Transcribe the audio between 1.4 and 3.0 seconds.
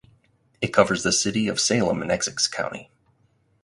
of Salem in Essex County.